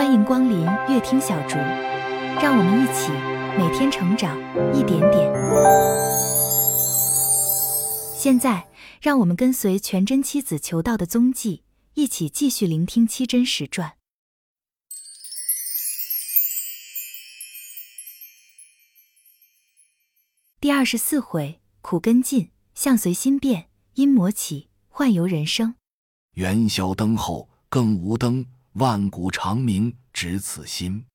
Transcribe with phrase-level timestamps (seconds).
[0.00, 1.58] 欢迎光临乐听小竹，
[2.40, 3.12] 让我们一起
[3.58, 4.34] 每天成长
[4.74, 5.30] 一点点。
[8.16, 8.66] 现在，
[9.02, 13.98] 让我们跟随全真七子求道的踪迹，一起继续聆听七真实传
[20.58, 23.64] 第二十四回：苦根尽，相随心变；
[23.96, 25.74] 阴魔起，幻游人生。
[26.36, 31.06] 元宵灯后更无灯，万古长明只此心。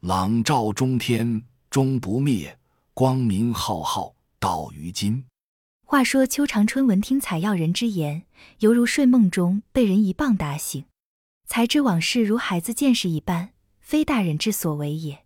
[0.00, 2.58] 朗照中天终不灭，
[2.92, 5.24] 光明浩浩到于今。
[5.84, 8.26] 话说邱长春闻听采药人之言，
[8.58, 10.84] 犹如睡梦中被人一棒打醒，
[11.46, 15.24] 才知往事如孩子见识一般，非大人之所为也。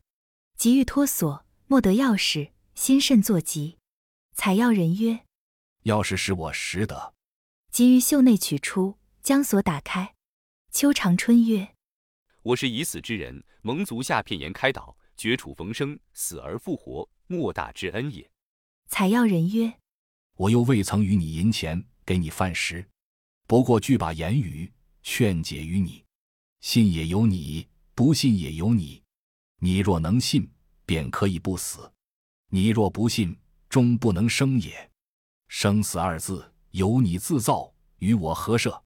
[0.56, 3.78] 急欲脱锁，莫得钥匙，心甚作急。
[4.34, 5.20] 采药人曰
[5.84, 7.14] ：“钥匙是我拾得。”
[7.72, 8.96] 急于袖内取出。
[9.22, 10.14] 将锁打开，
[10.72, 11.74] 邱长春曰
[12.42, 18.30] ：“我是已死之人，蒙足下片言开导，绝处逢生，死而复活，莫大之恩也。”
[18.86, 19.80] 采药人曰
[20.38, 22.88] ：“我又未曾与你银钱，给你饭食，
[23.48, 26.04] 不过具把言语劝解于你。
[26.60, 29.02] 信也有你，不信也有你。
[29.58, 30.48] 你若能信，
[30.86, 31.92] 便可以不死；
[32.48, 33.36] 你若不信，
[33.68, 34.90] 终不能生也。
[35.48, 38.80] 生死二字，由你自造，与我何涉？”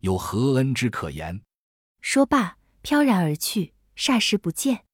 [0.00, 1.42] 有何恩之可言？
[2.00, 4.84] 说罢，飘然而去，霎时不见。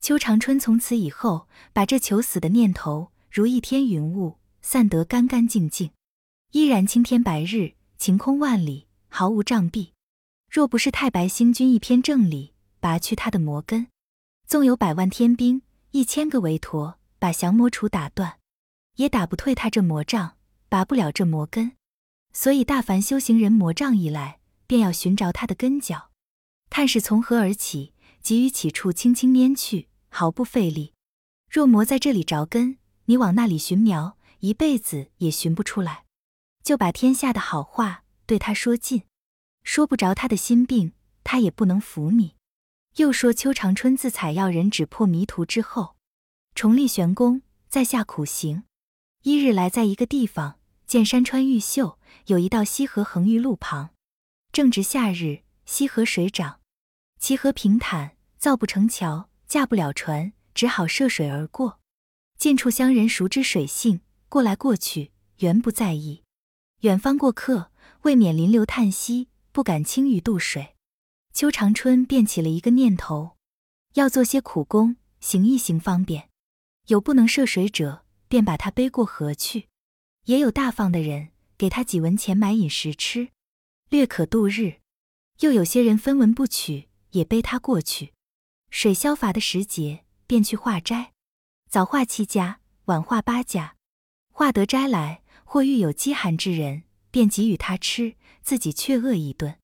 [0.00, 5.92] 邱长春从此以后，把这求死的念头如一天云雾，散得干干净净。
[6.52, 9.90] 依然青天白日，晴空万里，毫无障蔽。
[10.50, 13.88] 若不是太白星君一篇正理，拔去他的魔根，
[14.46, 18.38] 纵有百万天兵，一千个韦陀，把降魔杵打断，
[18.96, 20.36] 也打不退他这魔杖，
[20.68, 21.72] 拔不了这魔根。
[22.32, 24.37] 所以大凡修行人魔障一来，
[24.68, 26.10] 便要寻着它的根脚，
[26.70, 30.92] 看是从何而起，急于起处轻轻拈去，毫不费力。
[31.50, 36.04] 若魔在这里着根，你往那里寻苗，一辈子也寻不出来。
[36.62, 39.04] 就把天下的好话对他说尽，
[39.64, 40.92] 说不着他的心病，
[41.24, 42.34] 他也不能服你。
[42.96, 45.96] 又说邱长春自采药人指破迷途之后，
[46.54, 47.40] 重立玄功，
[47.70, 48.64] 在下苦行。
[49.22, 53.90] 一日来在一个地方，见山川玉秀，有一道溪河横于路旁。
[54.52, 56.60] 正值夏日，溪河水涨，
[57.18, 61.80] 其河平坦，造不成桥，架不了船，只好涉水而过。
[62.36, 66.22] 近处乡人熟知水性，过来过去，原不在意。
[66.80, 67.70] 远方过客
[68.02, 70.74] 未免临流叹息，不敢轻于渡水。
[71.32, 73.36] 邱长春便起了一个念头，
[73.94, 76.30] 要做些苦工，行一行方便。
[76.86, 79.66] 有不能涉水者，便把他背过河去；
[80.24, 83.28] 也有大方的人，给他几文钱买饮食吃。
[83.90, 84.80] 略可度日，
[85.40, 88.12] 又有些人分文不取，也背他过去。
[88.68, 91.12] 水消乏的时节，便去化斋，
[91.70, 93.76] 早化七家，晚化八家，
[94.30, 99.58] 化得斋来，或遇有饥寒之人，便给予他吃，自己却饿一顿。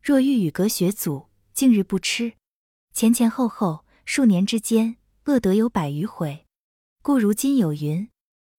[0.00, 2.34] 若遇与隔学祖，近日不吃，
[2.92, 6.46] 前前后后数年之间，饿得有百余回。
[7.02, 8.08] 故如今有云：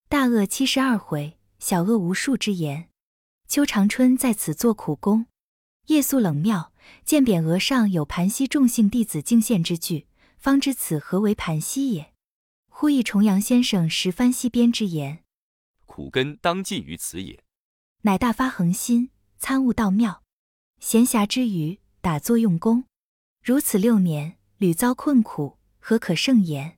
[0.10, 2.90] 大饿七十二回，小饿无数之言。
[3.48, 5.28] 邱长春在此做苦工，
[5.88, 6.74] 夜宿冷庙，
[7.04, 10.08] 见匾额上有盘溪众姓弟子敬献之句，
[10.38, 12.14] 方知此何为盘溪也。
[12.70, 15.24] 忽忆重阳先生时番溪边之言
[15.86, 17.42] ：“苦根当尽于此也。”
[18.04, 20.24] 乃大发恒心，参悟道妙。
[20.82, 22.84] 闲暇之余，打坐用功，
[23.42, 26.78] 如此六年，屡遭困苦，何可胜言？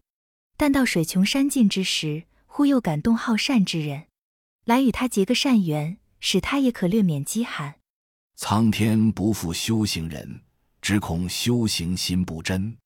[0.55, 4.07] 但到水穷山尽之时，忽又感动好善之人，
[4.65, 5.97] 来与他结个善缘。
[6.19, 7.75] 使他也可略免饥寒。
[8.35, 10.41] 苍天不负修行人，
[10.81, 12.77] 只恐修行心不真。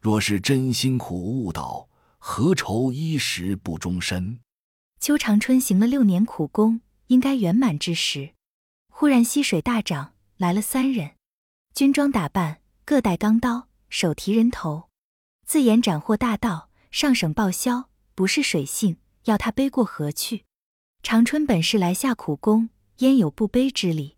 [0.00, 1.88] 若是真心苦悟道，
[2.18, 4.38] 何愁衣食不终身？
[5.00, 8.34] 邱长春行了六年苦功，应该圆满之时，
[8.88, 11.16] 忽然溪水大涨，来了三人，
[11.74, 14.88] 军装打扮，各带钢刀，手提人头，
[15.44, 20.44] 自言斩获大盗，上省报销，不是水性，要他背过河去。
[21.02, 24.16] 长春本是来下苦功，焉有不背之理？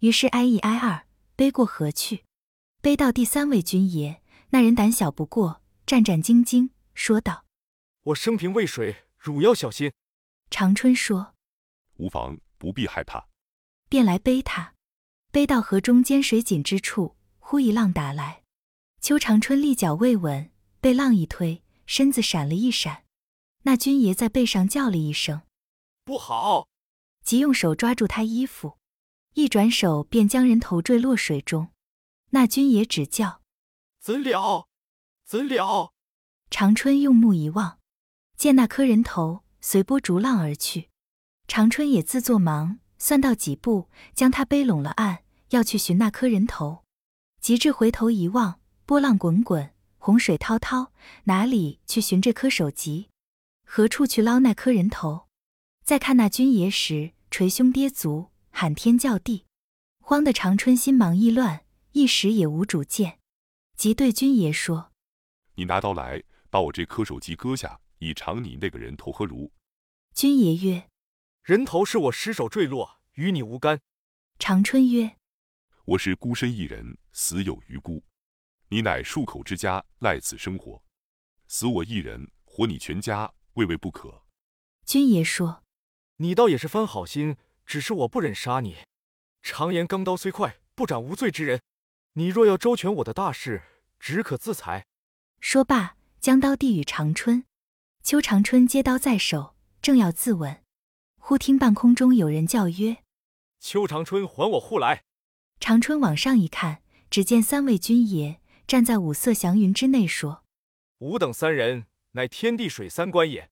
[0.00, 2.24] 于是挨一挨二，背过河去。
[2.82, 7.46] 背到第三位军爷，那人胆小不过，战战兢兢，说道
[8.04, 9.90] ：“我生平畏水，汝要小心。”
[10.50, 11.34] 长春说
[11.96, 13.26] ：“无妨，不必害怕。”
[13.88, 14.74] 便来背他。
[15.32, 18.42] 背到河中间水紧之处，忽一浪打来，
[19.00, 20.50] 邱长春立脚未稳，
[20.80, 23.04] 被浪一推，身子闪了一闪。
[23.62, 25.42] 那军爷在背上叫了一声。
[26.08, 26.68] 不好！
[27.22, 28.78] 即用手抓住他衣服，
[29.34, 31.68] 一转手便将人头坠落水中。
[32.30, 33.42] 那军爷只叫
[34.00, 34.68] ：“怎了？
[35.26, 35.92] 怎了？
[36.48, 37.78] 长春用目一望，
[38.38, 40.88] 见那颗人头随波逐浪而去。
[41.46, 45.18] 长春也自作忙，算到几步，将他背拢了岸，
[45.50, 46.86] 要去寻那颗人头。
[47.38, 50.90] 及至回头一望，波浪滚滚，洪水滔滔，
[51.24, 53.10] 哪里去寻这颗首级？
[53.66, 55.27] 何处去捞那颗人头？
[55.88, 59.46] 再看那军爷时，捶胸跌足，喊天叫地，
[60.00, 63.20] 慌得长春心忙意乱，一时也无主见，
[63.74, 64.92] 即对军爷说
[65.56, 69.50] ：“你拿刀来，把我这颗首级割下，以偿你那个人头何如？”
[70.14, 70.90] 军爷曰
[71.42, 73.80] ：“人头是我失手坠落，与你无干。”
[74.38, 75.16] 长春曰
[75.86, 78.04] ：“我是孤身一人，死有余辜。
[78.68, 80.84] 你乃数口之家，赖此生活，
[81.46, 84.26] 死我一人，活你全家，未为不可。”
[84.84, 85.64] 军爷说。
[86.20, 88.78] 你倒也是番好心，只是我不忍杀你。
[89.40, 91.60] 常言钢刀虽快，不斩无罪之人。
[92.14, 93.62] 你若要周全我的大事，
[94.00, 94.84] 只可自裁。
[95.40, 97.44] 说罢，将刀递与长春。
[98.02, 100.58] 邱长春接刀在手，正要自刎，
[101.20, 102.96] 忽听半空中有人叫曰
[103.60, 105.04] ：“邱长春，还我护来！”
[105.60, 110.42] 长春往上一看，只见三位军爷站在五色祥云之内，说
[110.98, 113.48] ：“吾等三人，乃天地水三官也。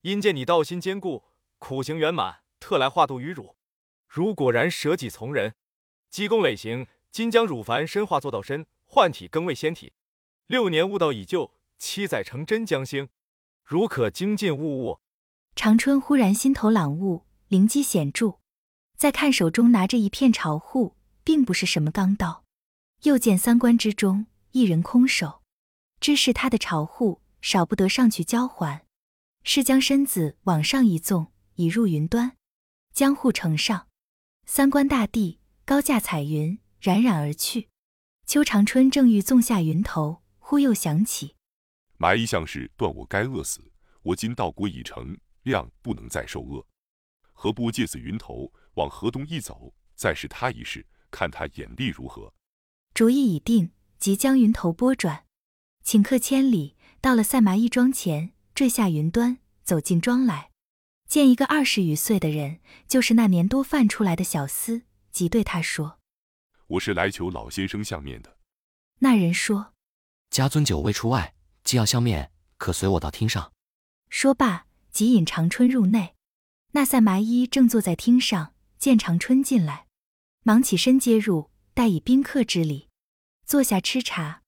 [0.00, 1.24] 因见你道心坚固。”
[1.68, 3.56] 苦行圆满，特来化度于汝。
[4.06, 5.56] 汝果然舍己从人，
[6.08, 9.92] 积功累行，今将汝凡身化作道身，换体更为仙体。
[10.46, 13.08] 六年悟道已就，七载成真将兴。
[13.64, 15.00] 汝可精进悟悟。
[15.56, 18.38] 长春忽然心头朗悟，灵机显著。
[18.96, 22.44] 再看手中拿着一片朝户，并不是什么钢刀。
[23.02, 25.42] 又见三关之中一人空手，
[25.98, 28.86] 知是他的朝户，少不得上去交还。
[29.42, 31.32] 是将身子往上一纵。
[31.56, 32.36] 已入云端，
[32.92, 33.88] 江户城上，
[34.44, 37.68] 三官大帝高驾彩云冉冉而去。
[38.26, 41.34] 邱长春正欲纵下云头，忽又想起，
[41.96, 43.72] 麻衣相士断我该饿死，
[44.02, 46.66] 我今道国已成，量不能再受饿，
[47.32, 52.34] 何不借此云头往河东一走，再试他一试，看他眼力如何？
[52.92, 55.24] 主意已定，即将云头拨转，
[55.84, 60.50] 顷刻千里，到了赛麻衣庄前，坠下云端，走进庄来。
[61.06, 64.82] 见一个二十余岁的人，就是那年多犯出来的小厮，
[65.12, 65.98] 即对他说
[66.66, 68.36] ：“我是来求老先生相面的。”
[68.98, 69.72] 那人说
[70.30, 73.52] ：“家尊久未出外，既要相面，可随我到厅上。”
[74.10, 76.14] 说罢，即引长春入内。
[76.72, 79.86] 那赛麻衣正坐在厅上，见长春进来，
[80.42, 82.88] 忙起身接入，待以宾客之礼，
[83.44, 84.42] 坐下吃茶。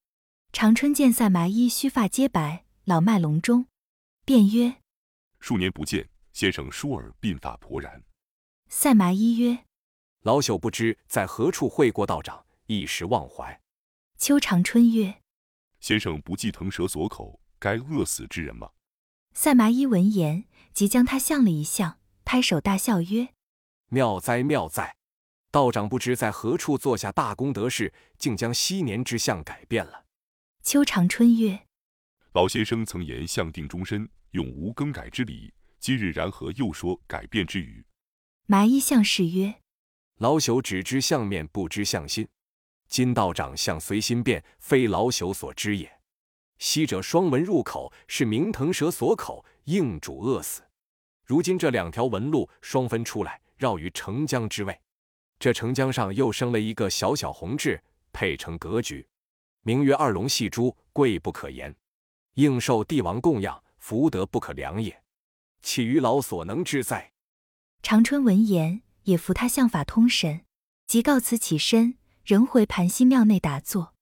[0.52, 3.66] 长春见赛麻衣须发皆白，老迈隆中，
[4.24, 4.76] 便曰
[5.38, 8.00] ：“数年不见。”先生舒耳鬓发勃然。
[8.68, 9.64] 赛麻衣曰
[10.22, 13.60] ：“老朽不知在何处会过道长，一时忘怀。”
[14.16, 15.20] 秋长春曰
[15.80, 18.70] ：“先生不计腾蛇锁口，该饿死之人吗？”
[19.34, 23.30] 赛麻衣闻言，即将他向了一向，拍手大笑曰
[23.90, 24.94] ：“妙哉妙哉！
[25.50, 30.04] 道长不知在何处做下大功德事，竟将昔年之相改变了。”
[30.62, 31.66] 秋长春曰
[32.34, 37.84] ：“老先生曾言相定终身，永无更改之理。”今日然何又说改变之语？
[38.46, 39.62] 麻衣相士曰
[40.18, 42.26] ：“老朽只知相面，不知相心。
[42.88, 46.00] 今道长相随心变，非老朽所知也。
[46.58, 50.62] 昔者双纹入口，是明腾蛇所口，应主饿死。
[51.24, 54.78] 如今这两条纹路双分出来，绕于澄江之位。
[55.38, 57.80] 这澄江上又生了一个小小红痣，
[58.12, 59.06] 配成格局，
[59.62, 61.74] 名曰二龙戏珠，贵不可言，
[62.34, 65.00] 应受帝王供养，福德不可量也。”
[65.62, 67.12] 岂于老所能之哉？
[67.82, 70.44] 长春闻言，也服他相法通神，
[70.86, 73.94] 即告辞起身，仍回盘溪庙内打坐。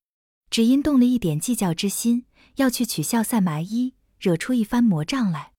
[0.48, 5.52] 只因动了一点计较之心，要去取笑赛麻衣，惹出一番魔障来。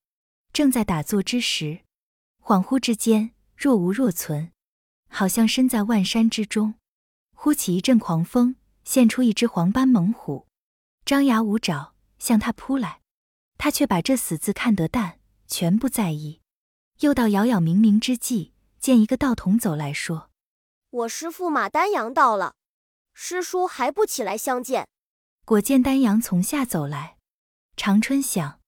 [0.54, 1.82] 正在打坐之时，
[2.42, 4.51] 恍惚之间，若无若存，
[5.10, 6.75] 好像身在万山之中。
[7.36, 10.48] 忽起一阵狂风，现出一只黄斑猛虎，
[11.06, 13.01] 张牙舞爪向他扑来。
[13.58, 15.16] 他却把这死字看得淡。
[15.48, 16.42] 全不在意。
[17.00, 20.30] 又到杳杳冥冥之际，见一个道童走来说
[20.89, 22.56] ：“我师父马丹阳到了，
[23.13, 24.88] 师叔还不起来相见？”
[25.46, 27.18] 果见丹阳从下走来。
[27.75, 28.60] 长春想：“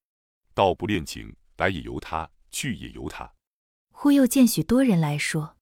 [0.53, 3.33] 道不恋情，来也由他，去也由他。”
[3.91, 5.57] 忽又见许多人来说：“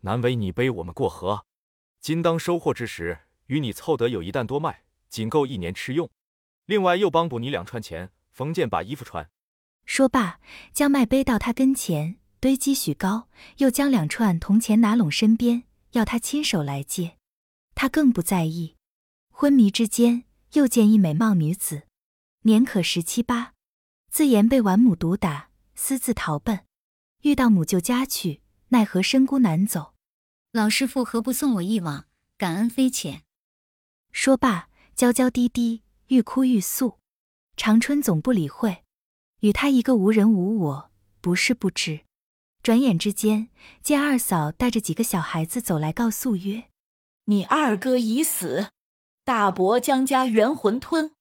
[0.00, 1.44] 难为你背我们过河，
[2.00, 6.10] 今当收获之时，与你凑得有一担多卖，仅够一年吃用。
[6.64, 9.30] 另外又帮补你两串钱，缝件把衣服穿。”
[9.86, 10.40] 说罢，
[10.72, 13.28] 将麦背到他跟前，堆积许高，
[13.58, 15.62] 又将两串铜钱拿拢身边，
[15.92, 17.16] 要他亲手来接。
[17.74, 18.76] 他更不在意。
[19.30, 21.86] 昏迷之间，又见一美貌女子，
[22.42, 23.52] 年可十七八，
[24.10, 26.64] 自言被玩母毒打，私自逃奔，
[27.22, 29.94] 遇到母舅家去，奈何深孤难走。
[30.52, 32.06] 老师傅何不送我一往？
[32.36, 33.22] 感恩非浅。
[34.10, 36.98] 说罢，娇娇滴滴，欲哭欲诉。
[37.56, 38.84] 长春总不理会，
[39.46, 42.00] 与他一个无人无我，不是不知。
[42.64, 43.48] 转眼之间，
[43.80, 46.64] 见二嫂带着几个小孩子走来，告诉曰
[47.26, 48.70] ：“你二哥已死，
[49.24, 51.12] 大伯将家元魂吞，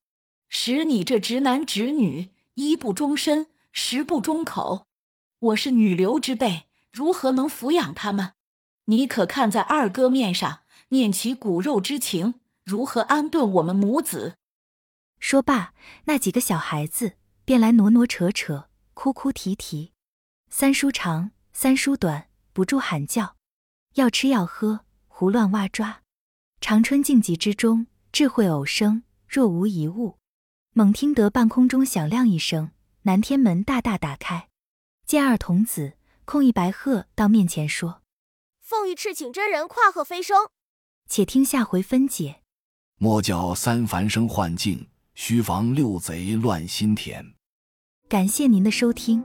[0.49, 4.87] 使你这直男直女，一不终身，十不终口。
[5.37, 8.31] 我是女流之辈，如何能抚养他们？
[8.85, 14.37] 你可看在二哥面上，念其骨肉之情，如何安顿我们母子？”
[15.21, 17.13] 说罢，那几个小孩子
[17.45, 19.93] 便来挪挪扯扯，哭哭啼啼，
[20.49, 23.35] 三叔长，三叔短，不住喊叫，
[23.93, 26.01] 要吃要喝，胡乱挖抓。
[26.59, 30.17] 长春静寂之中，智慧偶生，若无一物。
[30.71, 32.71] 猛听得半空中响亮一声，
[33.03, 34.49] 南天门大大打开，
[35.05, 35.93] 见二童子
[36.25, 38.01] 控一白鹤到面前说
[38.59, 40.49] ：“凤玉赤请真人跨鹤飞升。”
[41.07, 42.41] 且听下回分解。
[42.97, 44.87] 莫教三凡生幻境。
[45.15, 47.25] 须防六贼乱心田。
[48.07, 49.23] 感谢您的收听，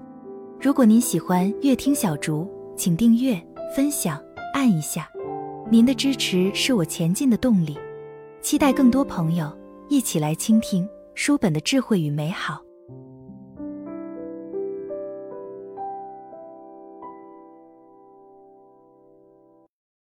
[0.61, 3.35] 如果您喜欢乐听小竹，请订阅、
[3.75, 4.23] 分享、
[4.55, 5.09] 按一下，
[5.71, 7.77] 您的支持是我前进的动力。
[8.41, 9.55] 期待更多朋友
[9.89, 12.63] 一起来倾听书本的智慧与美好。